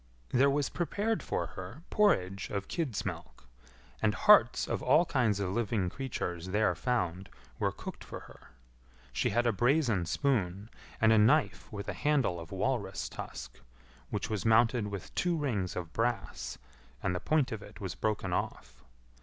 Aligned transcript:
There 0.29 0.49
was 0.49 0.67
prepared 0.67 1.21
for 1.21 1.45
her 1.49 1.83
porridge 1.91 2.49
of 2.49 2.67
kid's 2.67 3.05
milk, 3.05 3.45
and 4.01 4.15
hearts 4.15 4.67
of 4.67 4.81
all 4.81 5.05
kinds 5.05 5.39
of 5.39 5.51
living 5.51 5.91
creatures 5.91 6.47
there 6.47 6.73
found 6.73 7.29
were 7.59 7.71
cooked 7.71 8.03
for 8.03 8.21
her. 8.21 8.47
She 9.13 9.29
had 9.29 9.45
a 9.45 9.51
brazen 9.51 10.07
spoon, 10.07 10.71
and 10.99 11.13
a 11.13 11.19
knife 11.19 11.71
with 11.71 11.87
a 11.87 11.93
handle 11.93 12.39
of 12.39 12.51
walrus 12.51 13.09
tusk, 13.09 13.59
which 14.09 14.27
was 14.27 14.43
mounted 14.43 14.87
with 14.87 15.13
two 15.13 15.37
rings 15.37 15.75
of 15.75 15.93
brass, 15.93 16.57
and 17.03 17.13
the 17.13 17.19
point 17.19 17.51
of 17.51 17.61
it 17.61 17.79
was 17.79 17.93
broken 17.93 18.33
off. 18.33 18.83